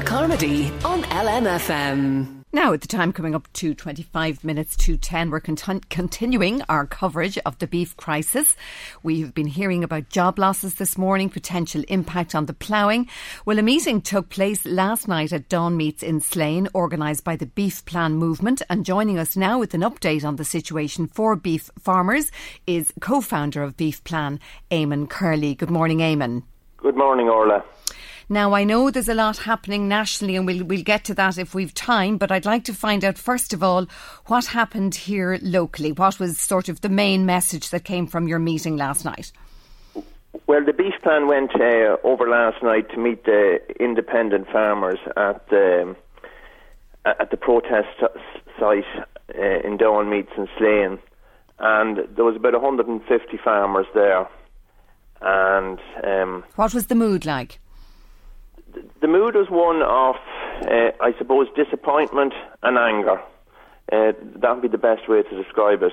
[0.00, 2.44] Orla Carmody on LMFM.
[2.52, 6.86] Now, at the time coming up to 25 minutes to 10, we're continu- continuing our
[6.86, 8.56] coverage of the beef crisis.
[9.02, 13.08] We've been hearing about job losses this morning, potential impact on the ploughing.
[13.44, 17.46] Well, a meeting took place last night at Dawn Meats in Slane, organised by the
[17.46, 18.62] Beef Plan Movement.
[18.70, 22.32] And joining us now with an update on the situation for beef farmers
[22.66, 24.40] is co founder of Beef Plan,
[24.70, 25.54] Eamon Corley.
[25.54, 26.44] Good morning, Eamon.
[26.78, 27.62] Good morning, Orla.
[28.32, 31.52] Now, I know there's a lot happening nationally, and we'll, we'll get to that if
[31.52, 33.86] we've time, but I'd like to find out, first of all,
[34.26, 35.90] what happened here locally.
[35.90, 39.32] What was sort of the main message that came from your meeting last night?
[40.46, 45.48] Well, the beef plan went uh, over last night to meet the independent farmers at
[45.48, 45.96] the
[47.04, 47.88] at the protest
[48.60, 48.84] site
[49.36, 51.00] uh, in Dawn Meats in Slane,
[51.58, 54.28] and there was about 150 farmers there.
[55.20, 57.58] And um, what was the mood like?
[59.00, 60.16] The mood was one of,
[60.68, 63.20] uh, I suppose, disappointment and anger.
[63.92, 65.92] Uh, that would be the best way to describe it.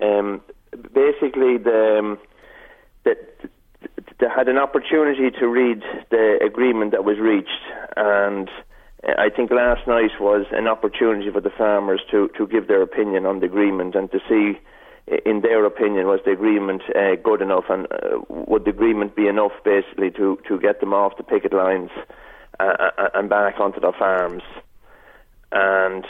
[0.00, 0.40] Um,
[0.92, 2.18] basically, the, um,
[3.04, 3.16] the,
[4.18, 7.50] they had an opportunity to read the agreement that was reached,
[7.96, 8.48] and
[9.04, 13.26] I think last night was an opportunity for the farmers to, to give their opinion
[13.26, 14.60] on the agreement and to see
[15.06, 19.26] in their opinion, was the agreement uh, good enough, and uh, would the agreement be
[19.26, 21.90] enough, basically, to, to get them off the picket lines
[22.60, 24.42] uh, uh and back onto their farms?
[25.50, 26.06] And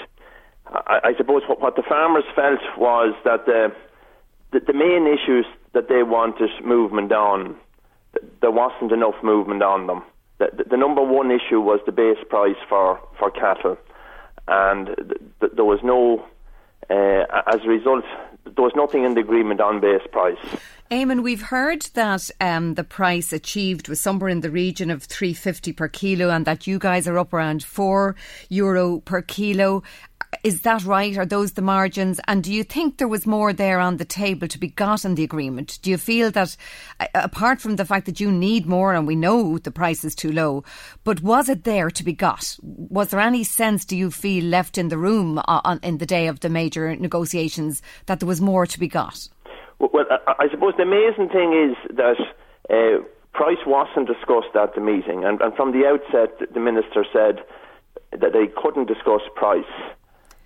[0.67, 3.73] I, I suppose what, what, the farmers felt was that the,
[4.53, 7.57] the, the main issues that they wanted movement on,
[8.43, 10.03] there wasn't enough movement on them.
[10.39, 13.79] The, the, the number one issue was the base price for, for cattle,
[14.47, 14.87] and
[15.41, 16.27] th- there was no
[16.91, 18.05] uh, as a result,
[18.45, 20.39] there was nothing in the agreement on base price.
[20.91, 25.73] Eamon, we've heard that um, the price achieved was somewhere in the region of 350
[25.73, 28.15] per kilo and that you guys are up around 4
[28.51, 29.83] euro per kilo.
[30.43, 31.17] Is that right?
[31.17, 32.21] Are those the margins?
[32.27, 35.15] And do you think there was more there on the table to be got in
[35.15, 35.79] the agreement?
[35.83, 36.57] Do you feel that,
[37.15, 40.33] apart from the fact that you need more and we know the price is too
[40.33, 40.65] low,
[41.05, 42.57] but was it there to be got?
[42.63, 46.27] Was there any sense, do you feel, left in the room on, in the day
[46.27, 49.29] of the major negotiations that there was more to be got?
[49.79, 52.17] Well, I suppose the amazing thing is that.
[52.71, 53.05] Uh,
[53.35, 57.43] price wasn't discussed at the meeting, and, and from the outset, the minister said
[58.13, 59.65] that they couldn't discuss price.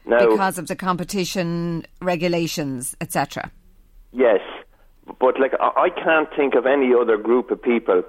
[0.06, 3.50] Because of the competition regulations, etc.
[4.12, 4.40] Yes,
[5.20, 8.02] but like I can't think of any other group of people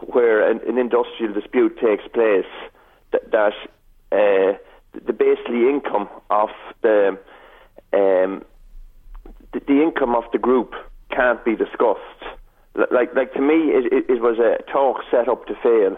[0.00, 2.50] where an, an industrial dispute takes place
[3.12, 3.52] that, that
[4.10, 4.58] uh,
[5.06, 6.48] the basically income of
[6.82, 7.18] the,
[7.92, 8.42] um,
[9.52, 10.72] the, the income of the group
[11.10, 12.00] can't be discussed.
[12.90, 15.96] Like like to me, it, it, it was a talk set up to fail.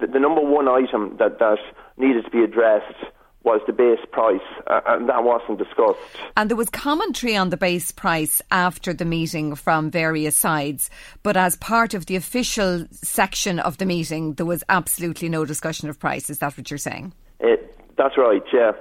[0.00, 1.58] The, the number one item that that
[1.96, 3.04] needed to be addressed
[3.46, 6.00] was the base price, uh, and that wasn't discussed.
[6.36, 10.90] And there was commentary on the base price after the meeting from various sides,
[11.22, 15.88] but as part of the official section of the meeting, there was absolutely no discussion
[15.88, 16.28] of price.
[16.28, 17.12] Is that what you're saying?
[17.42, 17.56] Uh,
[17.96, 18.72] that's right, yeah.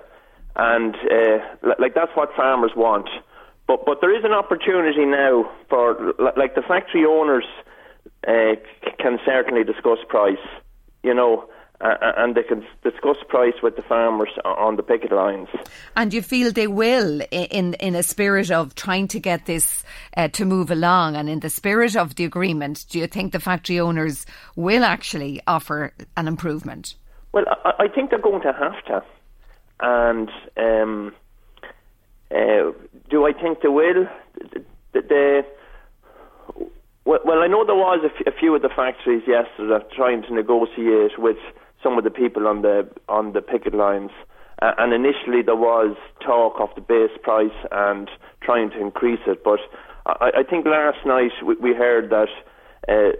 [0.55, 3.07] And uh, like that's what farmers want.
[3.67, 7.45] But but there is an opportunity now for like the factory owners
[8.27, 8.55] uh,
[8.99, 10.37] can certainly discuss price.
[11.03, 11.47] You know,
[11.81, 15.49] uh, and they can discuss price with the farmers on the picket lines.
[15.95, 19.83] And you feel they will, in in a spirit of trying to get this
[20.15, 23.39] uh, to move along, and in the spirit of the agreement, do you think the
[23.39, 24.25] factory owners
[24.55, 26.95] will actually offer an improvement?
[27.33, 29.03] Well, I, I think they're going to have to,
[29.81, 31.13] and um,
[32.31, 32.71] uh,
[33.09, 34.07] do I think they will?
[34.93, 35.45] The, the,
[37.03, 40.33] well, I know there was a, f- a few of the factories yesterday trying to
[40.33, 41.37] negotiate with
[41.85, 44.11] some of the people on the on the picket lines.
[44.61, 45.95] Uh, and initially there was
[46.25, 48.09] talk of the base price and
[48.41, 49.59] trying to increase it, but
[50.05, 52.29] I, I think last night we, we heard that
[52.87, 53.11] uh,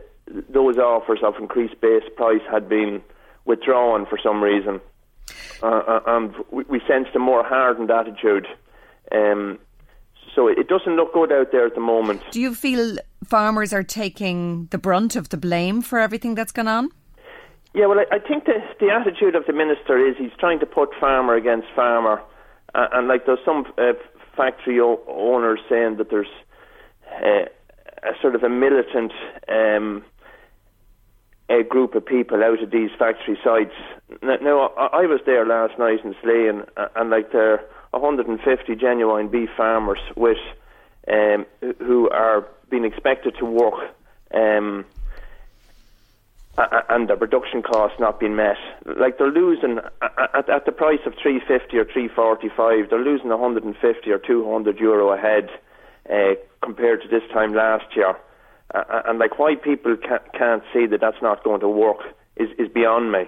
[0.50, 3.02] those offers of increased base price had been
[3.44, 4.80] withdrawn for some reason,
[5.62, 8.48] uh, uh and we, we sensed a more hardened attitude.
[9.12, 9.60] Um,
[10.34, 12.22] so it doesn't look good out there at the moment.
[12.32, 16.68] Do you feel farmers are taking the brunt of the blame for everything that's gone
[16.68, 16.90] on?
[17.76, 20.66] Yeah, well, I, I think the, the attitude of the minister is he's trying to
[20.66, 22.22] put farmer against farmer.
[22.74, 23.92] Uh, and like there's some uh,
[24.36, 26.32] factory o- owners saying that there's
[27.22, 27.50] uh,
[28.02, 29.12] a sort of a militant
[29.50, 30.06] um,
[31.50, 33.76] a group of people out of these factory sites.
[34.24, 37.60] Now, now I, I was there last night in Sligo, and, and like there
[37.94, 40.38] are 150 genuine beef farmers with
[41.12, 41.46] um,
[41.80, 43.92] who are being expected to work.
[44.34, 44.86] Um,
[46.58, 48.58] and the production costs not being met.
[48.86, 54.18] Like they're losing at, at the price of 350 or 345, they're losing 150 or
[54.18, 55.50] 200 euro a head
[56.10, 58.16] uh, compared to this time last year.
[58.74, 62.00] Uh, and like why people can't, can't see that that's not going to work
[62.38, 63.26] is, is beyond me.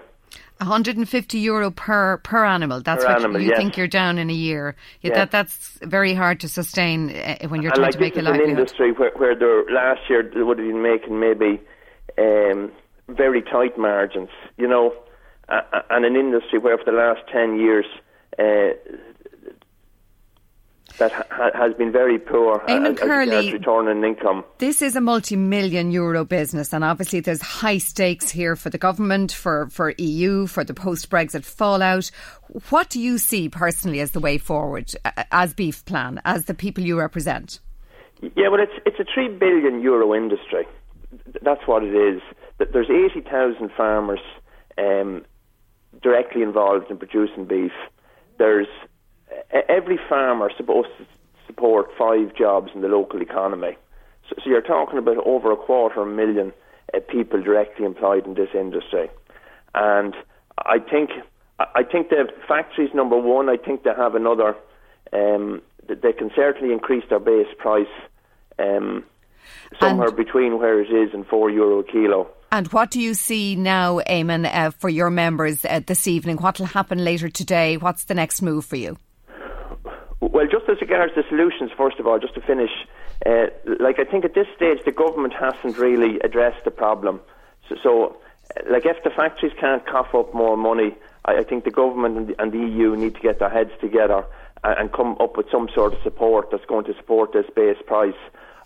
[0.60, 2.82] 150 euro per per animal.
[2.82, 3.58] That's per what animal, you yes.
[3.58, 4.76] think you're down in a year.
[5.02, 5.14] Yeah.
[5.14, 8.28] That that's very hard to sustain uh, when you're trying like to make a is
[8.28, 9.36] an industry where, where
[9.72, 11.62] last year they would have been making maybe
[12.18, 12.72] um,
[13.08, 14.94] very tight margins, you know,
[15.50, 17.86] uh, and an industry where for the last 10 years
[18.38, 18.74] uh,
[20.98, 24.44] that ha- has been very poor Eamon as, as Corley- return on income.
[24.58, 29.32] This is a multi-million euro business, and obviously there's high stakes here for the government,
[29.32, 32.10] for for EU, for the post-Brexit fallout.
[32.70, 36.54] What do you see personally as the way forward, uh, as Beef Plan, as the
[36.54, 37.60] people you represent?
[38.36, 40.66] Yeah, well, it's it's a three billion euro industry.
[41.42, 42.22] That's what it is.
[42.58, 44.20] Th- There's eighty thousand farmers
[44.78, 45.26] um,
[46.02, 47.72] directly involved in producing beef.
[48.38, 48.68] There's
[49.70, 51.06] every farmer supposed to
[51.46, 53.78] support five jobs in the local economy.
[54.30, 56.54] So, so you're talking about over a quarter of a million
[56.94, 59.10] uh, people directly employed in this industry,
[59.76, 60.16] and
[60.60, 61.12] I think
[61.60, 63.50] I I think the factories number one.
[63.50, 64.56] I think they have another.
[65.14, 67.88] Um, they can certainly increase their base price
[68.60, 69.06] um,
[69.80, 72.28] somewhere And- between where it is and four euro a kilo.
[72.52, 76.38] And what do you see now, Eamon, uh, for your members uh, this evening?
[76.38, 77.76] What will happen later today?
[77.76, 78.98] What's the next move for you?
[80.22, 82.72] Well, just as regards the solutions, first of all, just to finish,
[83.26, 83.48] uh,
[83.80, 87.20] like I think at this stage the government hasn't really addressed the problem.
[87.68, 88.18] So, so
[88.70, 90.96] like if the factories can't cough up more money,
[91.26, 93.72] I, I think the government and the, and the EU need to get their heads
[93.82, 94.26] together
[94.64, 97.78] and, and come up with some sort of support that's going to support this base
[97.86, 98.16] price.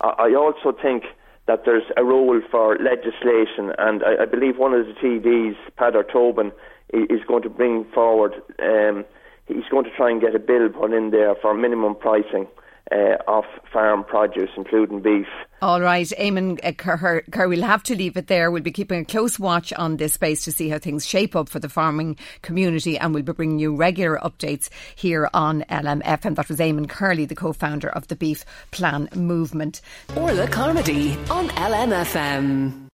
[0.02, 1.06] I, I also think
[1.52, 6.04] that there's a role for legislation, and I, I believe one of the TDs, Peadar
[6.04, 6.52] Tóibín,
[6.94, 8.34] is going to bring forward.
[8.60, 9.04] Um,
[9.48, 12.48] he's going to try and get a bill put in there for minimum pricing
[12.92, 15.28] uh, of farm produce, including beef.
[15.62, 18.52] All right, Eamon uh, Kerr, Kerr, we'll have to leave it there.
[18.52, 21.50] We'll be keeping a close watch on this space to see how things shape up
[21.50, 26.36] for the farming community, and we'll be bringing you regular updates here on LMFM.
[26.36, 29.82] That was Eamon Corley, the co-founder of the Beef Plan Movement.
[30.16, 32.88] Orla Carmody on LMFM.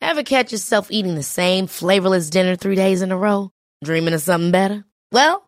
[0.00, 3.50] Ever catch yourself eating the same flavorless dinner three days in a row?
[3.82, 4.84] Dreaming of something better?
[5.10, 5.47] Well,